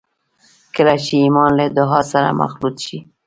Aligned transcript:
کله 0.75 0.95
چې 1.05 1.13
ایمان 1.23 1.51
له 1.59 1.65
دعا 1.77 2.01
سره 2.11 2.37
مخلوط 2.41 2.75
شي 2.85 2.97